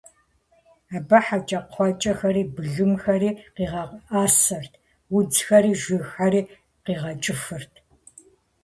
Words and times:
Абы 0.95 1.17
хьэкӀэкхъуэкӀэхэри, 1.25 2.43
былымхэри 2.55 3.29
къигъэӀэсэрт, 3.55 4.73
удзхэри, 5.15 5.71
жыгхэри 5.81 6.41
къигъэкӀыфырт. 6.85 7.73